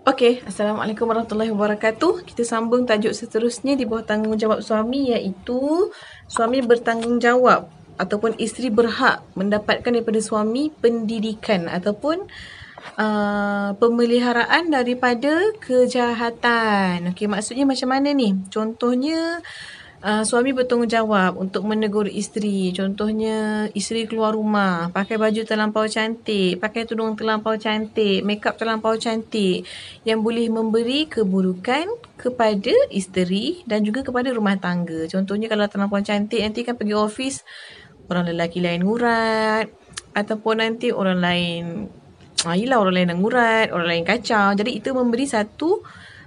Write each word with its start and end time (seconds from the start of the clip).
Okey, 0.00 0.40
Assalamualaikum 0.48 1.04
warahmatullahi 1.04 1.52
wabarakatuh. 1.52 2.24
Kita 2.24 2.40
sambung 2.40 2.88
tajuk 2.88 3.12
seterusnya 3.12 3.76
di 3.76 3.84
bawah 3.84 4.00
tanggungjawab 4.00 4.64
suami 4.64 5.12
iaitu 5.12 5.92
suami 6.24 6.64
bertanggungjawab 6.64 7.68
ataupun 8.00 8.32
isteri 8.40 8.72
berhak 8.72 9.20
mendapatkan 9.36 9.92
daripada 9.92 10.16
suami 10.24 10.72
pendidikan 10.72 11.68
ataupun 11.68 12.24
uh, 12.96 13.76
pemeliharaan 13.76 14.72
daripada 14.72 15.52
kejahatan. 15.60 17.12
Okey, 17.12 17.28
maksudnya 17.28 17.68
macam 17.68 17.92
mana 17.92 18.16
ni? 18.16 18.40
Contohnya 18.48 19.44
uh, 20.00 20.22
suami 20.24 20.56
bertanggungjawab 20.56 21.36
untuk 21.36 21.64
menegur 21.68 22.08
isteri. 22.08 22.72
Contohnya, 22.72 23.68
isteri 23.76 24.08
keluar 24.08 24.34
rumah, 24.34 24.88
pakai 24.90 25.20
baju 25.20 25.40
terlampau 25.44 25.86
cantik, 25.86 26.58
pakai 26.60 26.88
tudung 26.88 27.14
terlampau 27.16 27.56
cantik, 27.56 28.24
makeup 28.24 28.56
terlampau 28.56 28.96
cantik 28.96 29.64
yang 30.04 30.24
boleh 30.24 30.48
memberi 30.48 31.06
keburukan 31.06 31.86
kepada 32.16 32.74
isteri 32.92 33.64
dan 33.64 33.84
juga 33.84 34.04
kepada 34.04 34.32
rumah 34.32 34.56
tangga. 34.56 35.08
Contohnya 35.08 35.48
kalau 35.48 35.68
terlampau 35.68 36.00
cantik 36.04 36.40
nanti 36.40 36.64
kan 36.64 36.76
pergi 36.76 36.96
office 36.96 37.44
orang 38.10 38.34
lelaki 38.34 38.58
lain 38.58 38.82
ngurat 38.82 39.70
ataupun 40.10 40.58
nanti 40.58 40.90
orang 40.90 41.22
lain 41.22 41.86
ah 42.42 42.56
yalah 42.58 42.82
orang 42.82 42.94
lain 43.04 43.12
ngurat, 43.20 43.68
orang 43.70 43.88
lain 43.88 44.04
kacau. 44.04 44.56
Jadi 44.56 44.80
itu 44.80 44.90
memberi 44.96 45.28
satu 45.28 45.84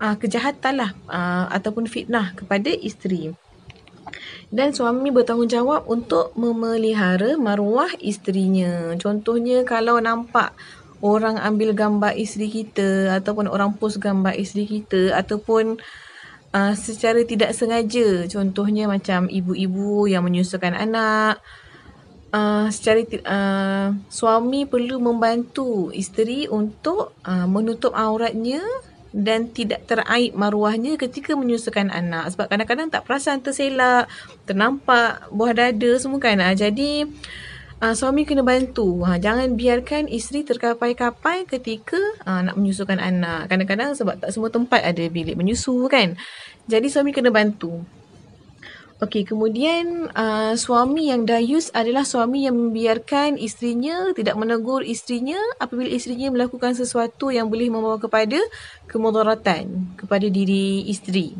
uh, 0.00 0.16
kejahatan 0.16 0.74
lah 0.80 0.90
uh, 1.10 1.46
ataupun 1.52 1.84
fitnah 1.90 2.32
kepada 2.32 2.70
isteri 2.70 3.45
dan 4.54 4.70
suami 4.70 5.10
bertanggungjawab 5.10 5.90
untuk 5.90 6.30
memelihara 6.38 7.34
maruah 7.34 7.90
isterinya. 7.98 8.94
Contohnya 8.94 9.66
kalau 9.66 9.98
nampak 9.98 10.54
orang 11.04 11.36
ambil 11.36 11.76
gambar 11.76 12.16
isteri 12.16 12.48
kita 12.48 13.12
ataupun 13.20 13.50
orang 13.50 13.76
post 13.76 14.00
gambar 14.00 14.32
isteri 14.38 14.64
kita 14.64 15.12
ataupun 15.12 15.76
uh, 16.56 16.72
secara 16.72 17.20
tidak 17.28 17.52
sengaja 17.52 18.24
contohnya 18.32 18.88
macam 18.88 19.28
ibu-ibu 19.28 20.08
yang 20.08 20.24
menyusukan 20.24 20.72
anak 20.72 21.44
uh, 22.32 22.72
secara 22.72 23.04
uh, 23.28 23.88
suami 24.08 24.64
perlu 24.64 24.96
membantu 24.96 25.92
isteri 25.92 26.48
untuk 26.48 27.12
uh, 27.28 27.44
menutup 27.44 27.92
auratnya 27.92 28.64
dan 29.16 29.48
tidak 29.48 29.88
teraib 29.88 30.36
maruahnya 30.36 31.00
ketika 31.00 31.32
menyusukan 31.32 31.88
anak. 31.88 32.36
Sebab 32.36 32.52
kadang-kadang 32.52 32.92
tak 32.92 33.08
perasan 33.08 33.40
terselak 33.40 34.12
ternampak 34.44 35.32
buah 35.32 35.56
dada 35.56 35.90
semua 35.96 36.20
kan. 36.20 36.36
Ha, 36.36 36.52
jadi 36.52 37.08
uh, 37.80 37.94
suami 37.96 38.28
kena 38.28 38.44
bantu. 38.44 39.00
Ha, 39.08 39.16
jangan 39.16 39.56
biarkan 39.56 40.12
isteri 40.12 40.44
terkapai-kapai 40.44 41.48
ketika 41.48 41.96
uh, 42.28 42.44
nak 42.44 42.60
menyusukan 42.60 43.00
anak. 43.00 43.48
Kadang-kadang 43.48 43.96
sebab 43.96 44.20
tak 44.20 44.36
semua 44.36 44.52
tempat 44.52 44.84
ada 44.84 45.04
bilik 45.08 45.40
menyusu 45.40 45.88
kan. 45.88 46.12
Jadi 46.68 46.92
suami 46.92 47.16
kena 47.16 47.32
bantu 47.32 47.80
Okey, 48.96 49.28
kemudian 49.28 50.08
uh, 50.16 50.56
suami 50.56 51.12
yang 51.12 51.28
dayus 51.28 51.68
adalah 51.76 52.00
suami 52.00 52.48
yang 52.48 52.56
membiarkan 52.56 53.36
isterinya 53.36 54.16
tidak 54.16 54.40
menegur 54.40 54.80
isterinya 54.80 55.36
apabila 55.60 55.92
isterinya 55.92 56.32
melakukan 56.32 56.72
sesuatu 56.72 57.28
yang 57.28 57.52
boleh 57.52 57.68
membawa 57.68 58.00
kepada 58.00 58.40
kemudaratan 58.88 59.92
kepada 60.00 60.32
diri 60.32 60.88
isteri. 60.88 61.36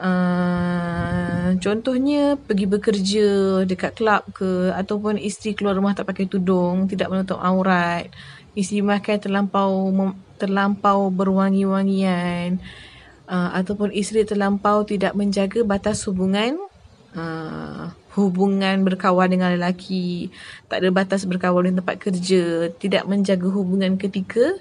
Uh, 0.00 1.60
contohnya 1.60 2.40
pergi 2.40 2.64
bekerja 2.64 3.28
dekat 3.68 4.00
kelab 4.00 4.24
ke 4.32 4.72
ataupun 4.72 5.20
isteri 5.20 5.52
keluar 5.52 5.76
rumah 5.76 5.92
tak 5.92 6.08
pakai 6.08 6.24
tudung, 6.24 6.88
tidak 6.88 7.12
menutup 7.12 7.36
aurat, 7.36 8.08
isteri 8.56 8.80
makan 8.80 9.20
terlampau 9.20 9.92
terlampau 10.40 11.12
berwangi-wangian 11.12 12.64
uh, 13.30 13.50
ataupun 13.54 13.94
isteri 13.94 14.26
terlampau 14.26 14.82
tidak 14.82 15.14
menjaga 15.14 15.62
batas 15.62 16.02
hubungan 16.10 16.58
uh, 17.14 17.94
hubungan 18.18 18.82
berkawan 18.82 19.30
dengan 19.30 19.54
lelaki 19.54 20.34
tak 20.66 20.82
ada 20.82 20.90
batas 20.90 21.22
berkawan 21.22 21.70
di 21.70 21.78
tempat 21.78 21.96
kerja 22.02 22.74
tidak 22.82 23.06
menjaga 23.06 23.46
hubungan 23.46 23.94
ketika 23.94 24.58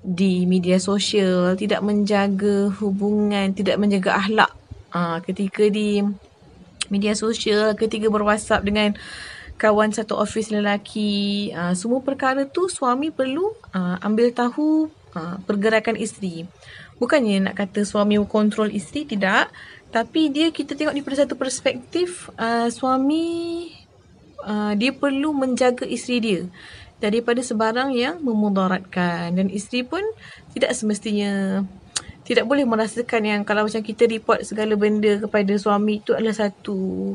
di 0.00 0.48
media 0.48 0.80
sosial 0.80 1.54
tidak 1.60 1.84
menjaga 1.84 2.72
hubungan 2.80 3.52
tidak 3.52 3.76
menjaga 3.76 4.16
akhlak 4.16 4.50
uh, 4.96 5.20
ketika 5.20 5.68
di 5.68 6.00
media 6.88 7.12
sosial 7.12 7.76
ketika 7.76 8.08
berwhatsapp 8.08 8.64
dengan 8.64 8.96
kawan 9.56 9.92
satu 9.92 10.16
office 10.16 10.52
lelaki 10.52 11.50
uh, 11.52 11.72
semua 11.72 12.00
perkara 12.04 12.44
tu 12.48 12.68
suami 12.68 13.08
perlu 13.12 13.52
uh, 13.72 13.96
ambil 14.04 14.32
tahu 14.32 14.88
uh, 15.16 15.36
pergerakan 15.48 15.96
isteri 15.96 16.44
bukannya 16.96 17.50
nak 17.50 17.54
kata 17.58 17.84
suami 17.84 18.20
kontrol 18.24 18.72
isteri 18.72 19.04
tidak. 19.08 19.52
Tapi 19.92 20.28
dia 20.28 20.50
kita 20.52 20.76
tengok 20.76 20.92
daripada 20.92 21.24
satu 21.24 21.34
perspektif 21.38 22.28
uh, 22.36 22.68
suami 22.68 23.70
uh, 24.44 24.76
dia 24.76 24.92
perlu 24.92 25.32
menjaga 25.32 25.88
isteri 25.88 26.18
dia 26.20 26.40
daripada 27.00 27.40
sebarang 27.40 27.92
yang 27.96 28.20
memudaratkan. 28.20 29.32
Dan 29.32 29.48
isteri 29.48 29.84
pun 29.86 30.02
tidak 30.52 30.72
semestinya 30.76 31.64
tidak 32.26 32.42
boleh 32.42 32.66
merasakan 32.66 33.22
yang 33.22 33.40
kalau 33.46 33.62
macam 33.70 33.80
kita 33.86 34.10
report 34.10 34.42
segala 34.42 34.74
benda 34.74 35.22
kepada 35.22 35.54
suami 35.54 36.02
itu 36.02 36.10
adalah 36.10 36.34
satu 36.34 37.14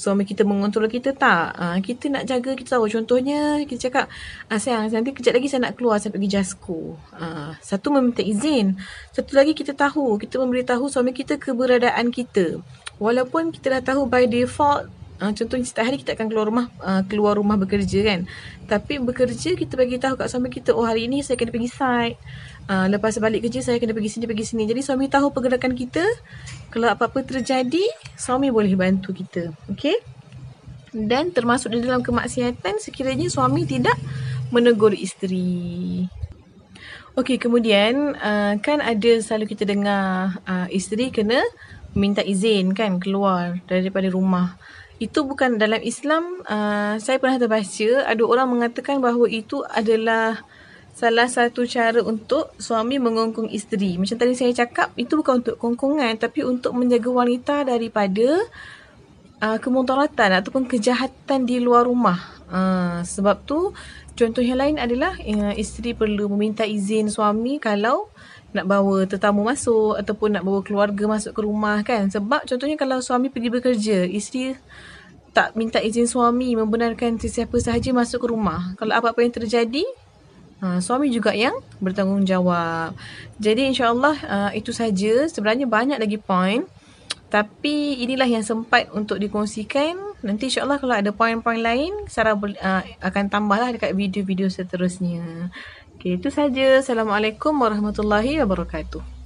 suami 0.00 0.24
kita 0.24 0.48
mengontrol 0.48 0.88
kita 0.88 1.12
tak. 1.12 1.52
Ha, 1.52 1.76
kita 1.84 2.08
nak 2.08 2.24
jaga, 2.24 2.56
kita 2.56 2.80
tahu. 2.80 2.88
Contohnya, 2.88 3.60
kita 3.68 3.92
cakap, 3.92 4.08
ah, 4.48 4.56
sayang, 4.56 4.88
nanti 4.88 5.12
kejap 5.12 5.36
lagi 5.36 5.52
saya 5.52 5.68
nak 5.68 5.76
keluar, 5.76 6.00
saya 6.00 6.16
pergi 6.16 6.32
jasko. 6.32 6.96
Ha, 7.20 7.60
satu, 7.60 7.92
meminta 7.92 8.24
izin. 8.24 8.80
Satu 9.12 9.36
lagi, 9.36 9.52
kita 9.52 9.76
tahu. 9.76 10.16
Kita 10.16 10.40
memberitahu 10.40 10.88
suami 10.88 11.12
kita 11.12 11.36
keberadaan 11.36 12.08
kita. 12.08 12.64
Walaupun 12.96 13.52
kita 13.52 13.76
dah 13.76 13.82
tahu 13.92 14.08
by 14.08 14.24
default, 14.24 14.88
Uh, 15.20 15.36
contohnya 15.36 15.68
setiap 15.68 15.84
hari 15.84 16.00
kita 16.00 16.16
akan 16.16 16.32
keluar 16.32 16.48
rumah 16.48 16.66
uh, 16.80 17.04
keluar 17.04 17.36
rumah 17.36 17.60
bekerja 17.60 18.00
kan. 18.00 18.20
Tapi 18.64 18.96
bekerja 19.04 19.52
kita 19.52 19.76
bagi 19.76 20.00
tahu 20.00 20.16
kat 20.16 20.32
suami 20.32 20.48
kita 20.48 20.72
oh 20.72 20.88
hari 20.88 21.12
ini 21.12 21.20
saya 21.20 21.36
kena 21.36 21.52
pergi 21.52 21.68
site. 21.68 22.16
Uh, 22.64 22.88
lepas 22.88 23.20
balik 23.20 23.44
kerja 23.44 23.60
saya 23.60 23.76
kena 23.76 23.92
pergi 23.92 24.16
sini 24.16 24.24
pergi 24.24 24.48
sini. 24.48 24.64
Jadi 24.64 24.80
suami 24.80 25.12
tahu 25.12 25.28
pergerakan 25.28 25.76
kita. 25.76 26.02
Kalau 26.72 26.88
apa-apa 26.88 27.20
terjadi, 27.20 27.84
suami 28.16 28.48
boleh 28.48 28.72
bantu 28.72 29.12
kita. 29.12 29.52
Okey? 29.68 30.00
Dan 30.90 31.36
termasuk 31.36 31.70
di 31.70 31.84
dalam 31.84 32.00
kemaksiatan 32.00 32.80
sekiranya 32.80 33.28
suami 33.28 33.68
tidak 33.68 33.94
menegur 34.48 34.96
isteri. 34.96 36.08
Okey, 37.18 37.36
kemudian 37.42 38.16
uh, 38.16 38.54
kan 38.62 38.80
ada 38.80 39.18
selalu 39.20 39.50
kita 39.52 39.66
dengar 39.66 40.40
uh, 40.46 40.70
isteri 40.70 41.12
kena 41.12 41.42
minta 41.90 42.22
izin 42.22 42.70
kan 42.70 43.02
keluar 43.02 43.58
daripada 43.66 44.06
rumah 44.06 44.54
itu 45.00 45.24
bukan 45.24 45.56
dalam 45.56 45.80
Islam 45.80 46.44
uh, 46.44 47.00
saya 47.00 47.16
pernah 47.16 47.40
terbaca 47.40 47.90
ada 48.04 48.22
orang 48.22 48.52
mengatakan 48.52 49.00
bahawa 49.00 49.26
itu 49.32 49.64
adalah 49.64 50.44
salah 50.92 51.24
satu 51.24 51.64
cara 51.64 52.04
untuk 52.04 52.52
suami 52.60 53.00
mengongkong 53.00 53.48
isteri. 53.48 53.96
Macam 53.96 54.20
tadi 54.20 54.36
saya 54.36 54.52
cakap 54.52 54.92
itu 55.00 55.16
bukan 55.16 55.40
untuk 55.40 55.56
kongkongan 55.56 56.20
tapi 56.20 56.44
untuk 56.44 56.76
menjaga 56.76 57.08
wanita 57.08 57.56
daripada 57.64 58.44
uh, 59.40 59.56
kemudaratan 59.56 60.44
ataupun 60.44 60.68
kejahatan 60.68 61.48
di 61.48 61.56
luar 61.64 61.88
rumah. 61.88 62.20
Uh, 62.50 63.00
sebab 63.00 63.40
tu 63.48 63.72
contoh 64.20 64.44
yang 64.44 64.60
lain 64.60 64.76
adalah 64.76 65.16
uh, 65.16 65.54
isteri 65.56 65.96
perlu 65.96 66.28
meminta 66.28 66.68
izin 66.68 67.08
suami 67.08 67.56
kalau 67.56 68.12
nak 68.52 68.66
bawa 68.68 69.08
tetamu 69.08 69.46
masuk 69.46 69.96
ataupun 69.96 70.36
nak 70.36 70.44
bawa 70.44 70.60
keluarga 70.60 71.08
masuk 71.08 71.32
ke 71.32 71.40
rumah 71.40 71.80
kan? 71.80 72.12
Sebab 72.12 72.44
contohnya 72.44 72.76
kalau 72.76 73.00
suami 73.00 73.32
pergi 73.32 73.48
bekerja 73.48 74.04
isteri 74.04 74.52
tak 75.30 75.54
minta 75.54 75.78
izin 75.78 76.10
suami 76.10 76.58
membenarkan 76.58 77.16
sesiapa 77.16 77.54
sahaja 77.62 77.94
masuk 77.94 78.26
ke 78.26 78.28
rumah. 78.28 78.74
Kalau 78.76 78.92
apa-apa 78.92 79.22
yang 79.22 79.32
terjadi 79.32 79.86
uh, 80.60 80.82
suami 80.82 81.08
juga 81.08 81.32
yang 81.32 81.54
bertanggungjawab. 81.78 82.92
Jadi 83.38 83.70
insyaallah 83.72 84.16
uh, 84.26 84.50
itu 84.52 84.74
saja. 84.74 85.30
Sebenarnya 85.30 85.70
banyak 85.70 85.96
lagi 86.02 86.18
point 86.18 86.66
tapi 87.30 88.02
inilah 88.02 88.26
yang 88.26 88.42
sempat 88.42 88.90
untuk 88.90 89.22
dikongsikan 89.22 89.96
nanti 90.26 90.50
insyaallah 90.50 90.82
kalau 90.82 90.98
ada 90.98 91.14
poin-poin 91.14 91.62
lain 91.62 91.94
Sarah 92.10 92.34
uh, 92.34 92.82
akan 93.00 93.24
tambahlah 93.30 93.70
dekat 93.70 93.94
video-video 93.94 94.50
seterusnya 94.50 95.48
Okay, 96.00 96.16
itu 96.16 96.32
saja. 96.32 96.80
Assalamualaikum 96.80 97.52
warahmatullahi 97.60 98.40
wabarakatuh. 98.40 99.19